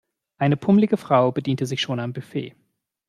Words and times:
Eine 0.39 0.57
pummelige 0.57 0.97
Frau 0.97 1.31
bediente 1.31 1.67
sich 1.67 1.79
schon 1.79 1.99
am 1.99 2.11
Buffet. 2.11 2.55